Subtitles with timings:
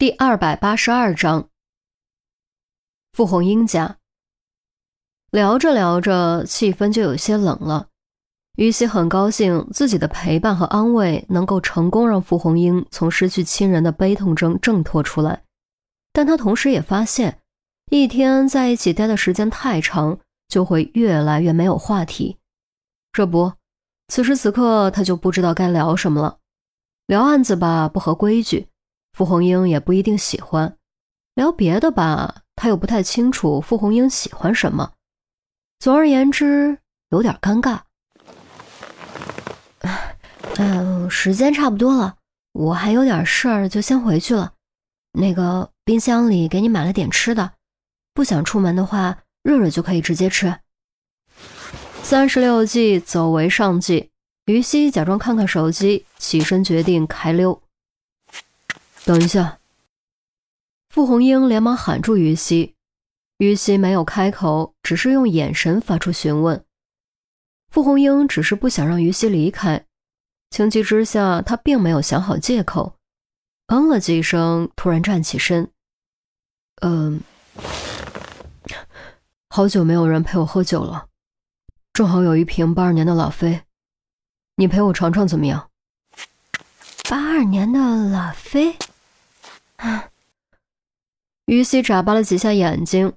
[0.00, 1.50] 第二百八十二章，
[3.12, 3.98] 傅红英家
[5.30, 7.88] 聊着聊着，气氛就有些冷了。
[8.56, 15.42] 于西很高兴自己的陪伴和安慰能够成功让傅红英从失去亲人的悲痛中挣脱出来，
[16.14, 17.38] 但他同时也发现，
[17.90, 22.38] 一天在一起待的时间太长，就会越来越没有话题。
[23.12, 23.52] 这不，
[24.08, 26.38] 此时此刻他就不知道该聊什么了。
[27.06, 28.66] 聊案子吧，不合规矩，
[29.12, 30.74] 傅红英也不一定喜欢；
[31.34, 34.92] 聊别的吧，他又不太清楚傅红英喜欢什么。
[35.78, 36.78] 总而言之，
[37.10, 37.80] 有点尴尬。
[40.56, 42.16] 嗯，时间差不多了，
[42.52, 44.52] 我还有点事儿，就先回去了。
[45.12, 47.52] 那个冰箱里给你买了点吃的，
[48.12, 50.54] 不想出门的话，热热就可以直接吃。
[52.02, 54.10] 三十六计，走为上计。
[54.46, 57.62] 于西假装看看手机，起身决定开溜。
[59.10, 59.58] 等一下！
[60.88, 62.76] 傅红英连忙喊住于西。
[63.38, 66.64] 于西没有开口，只是用眼神发出询问。
[67.70, 69.84] 傅红英只是不想让于西离开，
[70.50, 72.94] 情急之下，她并没有想好借口，
[73.66, 75.68] 嗯了几声，突然站起身。
[76.82, 77.20] 嗯，
[79.48, 81.08] 好久没有人陪我喝酒了，
[81.92, 83.62] 正好有一瓶八二年的拉菲。
[84.54, 85.68] 你陪我尝尝怎么样？
[87.08, 88.76] 八二年的拉菲，
[91.46, 93.12] 于西眨巴了几下眼睛。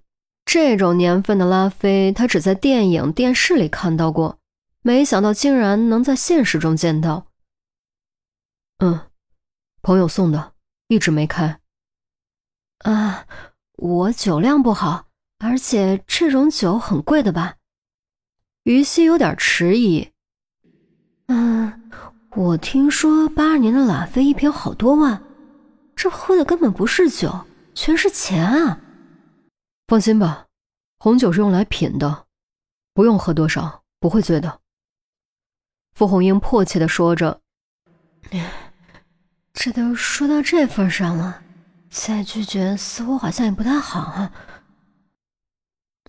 [0.46, 4.40] 这种年份的拉菲，他只在电影、电视里看到过，
[4.82, 7.28] 没想到竟然能在现实中见到。
[8.80, 9.00] 嗯，
[9.82, 10.54] 朋友送的，
[10.90, 11.62] 一直没开。
[12.80, 13.26] 啊，
[13.78, 15.06] 我酒量不好，
[15.40, 17.56] 而且这种酒很贵的吧？
[18.64, 20.10] 于西有点迟疑。
[21.28, 21.90] 嗯，
[22.32, 25.23] 我听说八二年的拉菲一瓶好多万，
[26.04, 28.78] 这喝的根本不是酒，全是钱啊！
[29.88, 30.48] 放心吧，
[31.00, 32.26] 红酒是用来品的，
[32.94, 34.60] 不用喝多少，不会醉的。
[35.96, 37.40] 傅红英迫切的说着。
[39.54, 41.42] 这都说到这份上了，
[41.90, 44.30] 再拒绝似乎好像也不太好啊。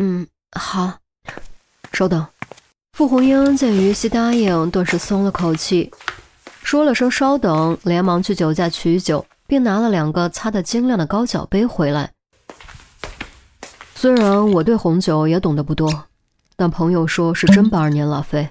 [0.01, 0.27] 嗯，
[0.59, 0.99] 好，
[1.93, 2.27] 稍等。
[2.95, 5.93] 傅红英见于西答应，顿时松了口气，
[6.65, 12.11] 说了声“稍等”，连忙去酒架取酒，并拿了两个擦得晶亮的高脚杯回来。
[13.95, 16.07] 虽然我对红酒也懂得不多，
[16.57, 18.51] 但朋友说是真八二年拉菲。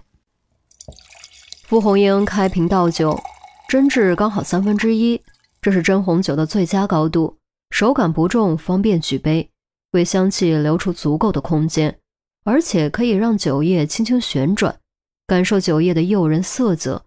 [1.63, 3.19] 傅红英开瓶倒酒，
[3.67, 5.21] 真质刚好三分之一，
[5.61, 7.35] 这是真红酒的最佳高度，
[7.69, 9.49] 手感不重，方便举杯，
[9.91, 11.99] 为香气留出足够的空间。
[12.45, 14.79] 而且可以让酒液轻轻旋转，
[15.27, 17.03] 感受酒液的诱人色泽。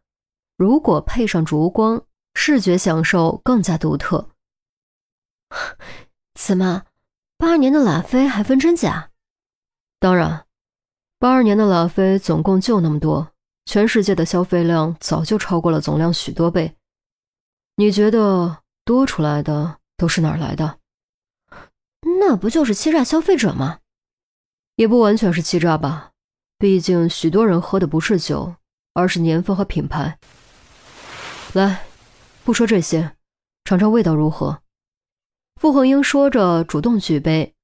[0.59, 2.03] 如果配上烛光，
[2.39, 4.29] 视觉享受更加独特。
[6.35, 6.85] 怎么，
[7.39, 9.11] 八二年的拉菲还分真假？
[9.99, 10.45] 当然，
[11.19, 13.33] 八二年的拉菲总共就那么多，
[13.65, 16.77] 全世界的消费量早就超过了总量许多倍。
[17.77, 20.79] 你觉得多出来的都是哪儿来的？
[22.21, 23.79] 那不就是欺诈消费者吗？
[24.75, 26.13] 也不完全是欺诈吧，
[26.59, 28.55] 毕竟许多人喝的不是酒，
[28.93, 30.19] 而是年份和品牌。
[31.55, 31.86] 来，
[32.47, 33.17] 不说这些，
[33.65, 34.63] 尝尝味道如何？
[35.61, 37.57] 傅红英说着，主动举杯，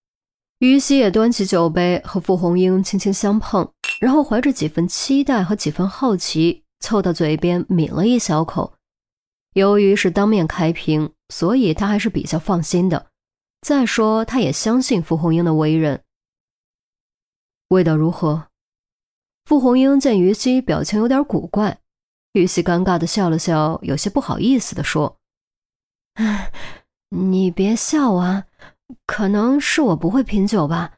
[0.59, 8.75] 于西也端起酒杯和傅红英轻轻相碰，然后怀着几分期待和几分好奇，凑到嘴边抿了一小口。
[9.55, 13.07] 由于是当面开瓶，所以他还是比较放心的。
[13.61, 16.03] 再说，他也相信傅红英的为人。
[17.69, 18.49] 味道如何？
[19.45, 21.79] 傅红英见于西表情有点古怪，
[22.33, 25.19] 玉溪尴尬的笑了笑，有些不好意思的说
[27.11, 28.47] ：“你别笑啊，
[29.07, 30.95] 可能是我不会品酒吧，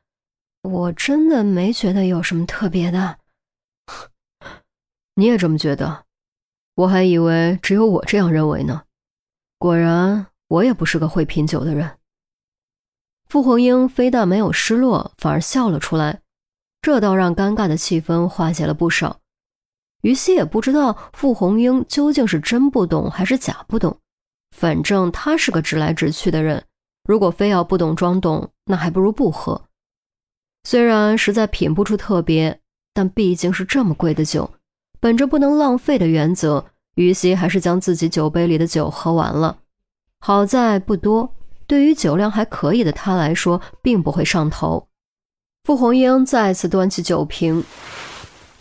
[0.62, 3.19] 我真的没觉得有什么特别的。
[5.17, 6.05] 你也这么觉得？
[6.77, 8.84] 我还以为只有我这样认为呢。
[9.59, 11.98] 果然，我也不是个会品酒的人。”
[13.27, 16.21] 傅红英非但没有失落，反而笑了出来。
[16.81, 19.21] 这倒让尴尬的气氛化解了不少。
[20.04, 23.97] 于西也不知道傅红英究竟是真不懂还是假不懂，
[24.54, 26.62] 反正他是个直来直去的人。
[27.04, 29.62] 如果非要不懂装懂，那还不如不喝。
[30.65, 32.60] 虽然实在品不出特别，
[32.92, 34.51] 但毕竟是这么贵的酒，
[35.01, 36.66] 本着不能浪费的原则，
[36.97, 39.57] 于西还是将自己酒杯里的酒喝完了。
[40.21, 41.34] 好在不多，
[41.66, 44.86] 对于酒量还可以的他来说，并不会上头。
[45.65, 47.65] 傅红英再次端起酒瓶，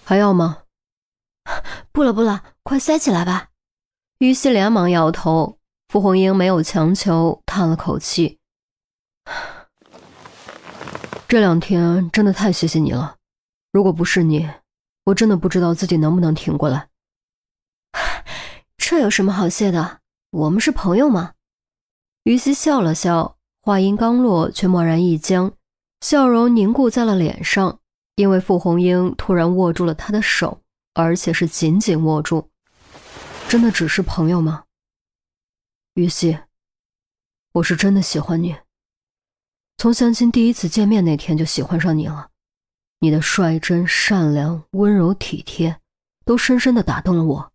[0.06, 0.60] 还要吗？
[1.92, 3.50] 不了不了，快塞起来吧。
[4.20, 5.60] 于西连忙摇头。
[5.90, 8.40] 傅红英没有强求，叹了口气
[11.30, 13.18] ：“这两天真的太谢谢你了，
[13.72, 14.50] 如果不是你，
[15.04, 16.90] 我真的不知道自己能不能挺过来。
[18.78, 20.00] 这有什么好谢的？
[20.32, 21.34] 我们是朋友嘛。”
[22.26, 25.52] 于西笑了笑，话音刚落，却蓦然一僵，
[26.02, 27.80] 笑容凝固在了脸上，
[28.16, 30.63] 因为傅红英突然握住了他的手，
[30.94, 32.50] 而且是紧紧握住。
[33.48, 34.66] 真的只是朋友吗？
[35.96, 36.40] 于西，
[37.52, 38.56] 我是真的喜欢你。
[39.78, 42.30] 从相亲第一次见面那天就喜欢上你了。
[43.00, 45.80] 你的率真、善良、温柔、体贴，
[46.26, 47.52] 都深深的打动了我。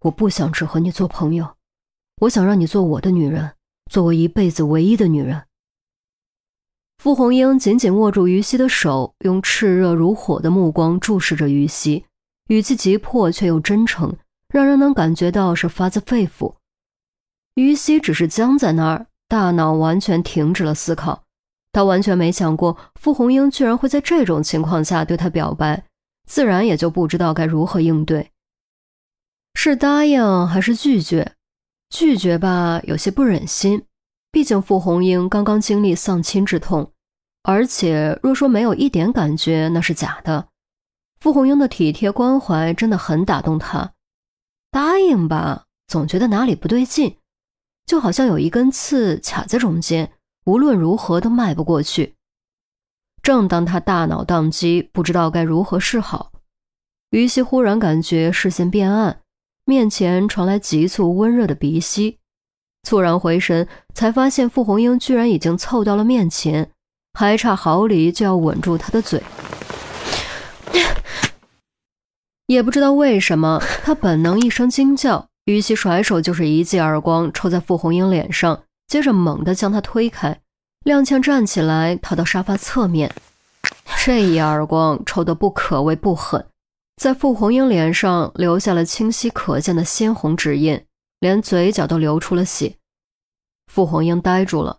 [0.00, 1.56] 我不想只和你做朋友，
[2.20, 3.56] 我想让你做我的女人，
[3.90, 5.46] 做我一辈子唯一的女人。
[6.98, 12.04] 傅红英紧紧握住于西的手，用炽热如火的目光注视着于西，
[12.50, 14.12] 语气急迫却又真诚，
[14.48, 16.52] 让人能感觉到是发自肺腑。
[17.54, 21.22] 于西只是僵在那儿，大脑完全停止了思考。
[21.70, 25.84] 他完全没想过傅红英居然会在这种情况下对他表白，
[26.26, 28.32] 自然也就不知道该如何应对。
[29.54, 31.36] 是答应还是拒绝？
[31.88, 33.84] 拒绝吧，有些不忍心，
[34.32, 36.90] 毕竟傅红英刚刚经历丧亲之痛，
[37.44, 40.48] 而且若说没有一点感觉，那是假的。
[41.20, 43.92] 傅红英的体贴关怀真的很打动他。
[44.70, 47.18] 答应吧，总觉得哪里不对劲。
[47.86, 50.12] 就好像有一根刺卡在中间，
[50.44, 52.14] 无论如何都迈不过去。
[53.22, 56.32] 正当他大脑宕机，不知道该如何是好，
[57.10, 59.20] 于西忽然感觉视线变暗，
[59.64, 62.18] 面前传来急促温热的鼻息。
[62.82, 66.70] 猝然回神，才发现傅红英居然已经凑到了面前，
[67.12, 69.22] 还差毫厘就要吻住他的嘴。
[72.50, 75.28] 也不知道为什么，他本能一声惊叫。
[75.46, 80.40] 于西甩手就是一记耳光，抽在傅红英脸上，接着猛地将她推开，
[80.84, 83.14] 踉跄站起来，逃到沙发侧面。
[84.04, 86.44] 这一耳光抽得不可谓不狠，
[86.96, 90.84] 在傅红英脸上留下了清晰可见的鲜红指印，
[91.20, 92.74] 连嘴角都流出了血。
[93.68, 94.78] 傅红英呆住了，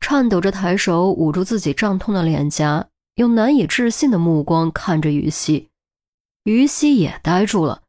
[0.00, 5.68] 颤抖着抬手捂住自己胀痛的脸颊，用难以置信的目光看着于西。
[6.44, 7.82] 于西也呆住了。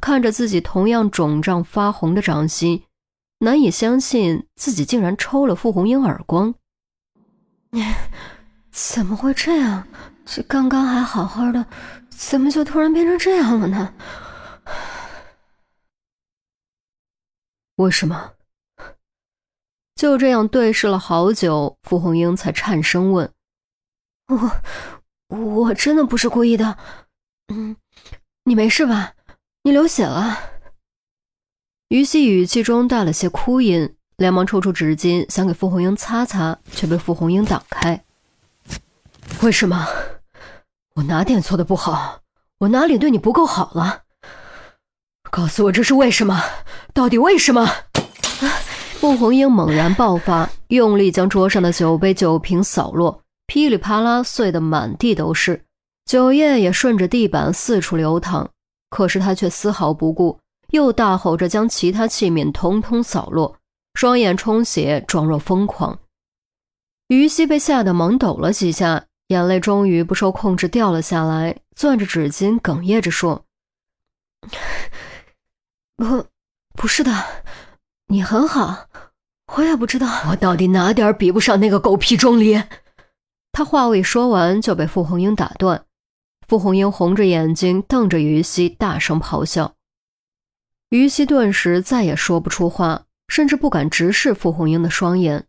[0.00, 2.84] 看着自己同样肿胀发红的掌心，
[3.38, 6.54] 难以相信自己竟然抽了傅红英耳光。
[8.70, 9.86] 怎么会这样？
[10.24, 11.66] 这刚刚还好好的，
[12.08, 13.94] 怎么就突然变成这样了呢？
[17.76, 18.34] 为什么？
[19.94, 23.32] 就这样对视了好久，傅红英才颤声问
[25.28, 26.76] ：“我，我真的不是故意的。
[27.48, 27.76] 嗯，
[28.44, 29.12] 你没事吧？”
[29.64, 30.36] 你流血了，
[31.88, 38.02] 于西语气中带了些哭音，连忙抽出纸巾想给傅红英擦擦，却被傅红英挡开。
[39.42, 39.86] 为什么？
[40.96, 42.22] 我哪点做的不好？
[42.58, 44.02] 我哪里对你不够好了？
[45.30, 46.42] 告诉我这是为什么？
[46.92, 47.68] 到底为什么？
[48.98, 55.64] 傅红英猛然爆发，用力将桌上的酒杯、酒瓶扫落，噼里啪啦碎得满地都是，
[56.04, 58.50] 酒液也顺着地板四处流淌。
[58.90, 60.38] 可是他却丝毫不顾，
[60.68, 63.56] 又大吼着将其他器皿统统扫落，
[63.94, 65.98] 双眼充血，状若疯狂。
[67.08, 73.46] 于西被吓得猛抖了几下，眼泪终于不受控制掉了下来，攥着纸巾哽咽着说
[75.96, 76.26] ：“不，
[76.74, 77.10] 不是的，
[78.08, 78.88] 你很好，
[79.56, 82.62] 我也不知道我到底哪点比不上那个狗屁钟离。”
[83.52, 85.86] 他话未说完就被傅红英打断。
[86.46, 89.74] 傅红英红着眼睛瞪着于西，大声咆哮。
[90.90, 95.46] 于西顿时再也说不出话，甚至不敢直视傅红英的双眼，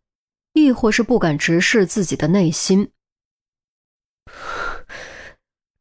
[0.54, 2.92] 亦或是不敢直视自己的内心。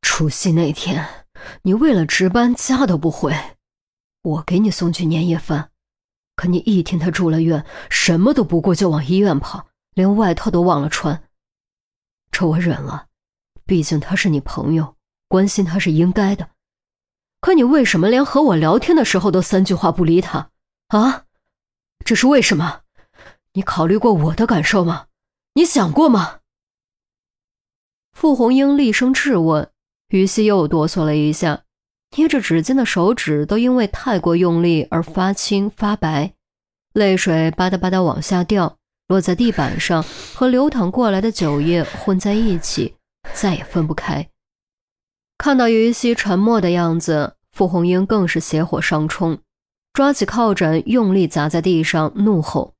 [0.01, 1.27] 除夕那天，
[1.63, 3.33] 你为了值班家都不回，
[4.23, 5.71] 我给你送去年夜饭，
[6.35, 11.23] 可你一听他住了院，什么都不顾就往医院跑，连外套都忘了穿。
[12.33, 13.07] 这我忍了，
[13.65, 14.97] 毕竟他是你朋友。
[15.33, 16.51] 关心他是应该的，
[17.41, 20.51] 可你为什么连和我聊天的时候都三句话不理他？
[20.89, 21.25] 啊，
[22.05, 22.83] 这是为什么？
[23.55, 25.07] 你考虑过我的感受吗？
[25.55, 26.41] 你想过吗？
[28.13, 29.71] 傅红英厉声质问，
[30.09, 31.63] 于西又哆嗦了一下，
[32.15, 36.35] 捏着纸巾的手指都因为太过用力而发青发白，
[36.93, 38.77] 泪水吧嗒吧嗒往下掉，
[39.09, 42.97] 落在地板上，和流淌过来的酒液混在一起，
[43.33, 44.29] 再也分不开。
[45.43, 49.41] 看到于西沉默的样子，傅红英更是邪火上冲，
[49.93, 52.75] 抓起靠枕用力砸在地上，怒吼：“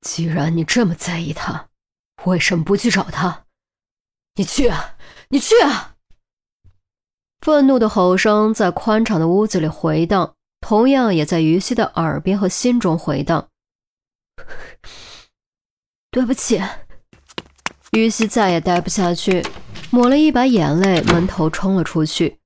[0.00, 1.68] 既然你这么在意他，
[2.24, 3.44] 为什么不去找他？
[4.36, 4.96] 你去啊，
[5.28, 5.96] 你去啊！”
[7.44, 13.46] 愤怒的吼声在宽敞的屋子里回荡，同样也在于西的耳边和心中回荡。
[16.10, 16.62] 对不起，
[17.92, 19.44] 于西再也待不下去，
[19.92, 22.38] 抹了一把眼泪，闷头冲了出去。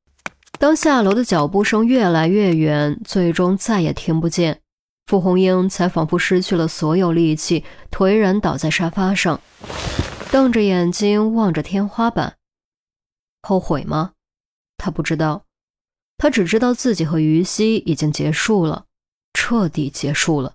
[0.58, 4.62] 当下楼的脚步声越来越远，最终再也听不见，
[5.06, 9.38] 傅红英才仿佛失去了所有力气，颓然倒在沙发上，
[10.30, 12.36] 瞪着眼睛望着天花板。
[13.42, 14.12] 后悔吗？
[14.78, 15.44] 他不知道，
[16.16, 18.86] 他只知道自己和于西已经结束了，
[19.34, 20.54] 彻底结束了。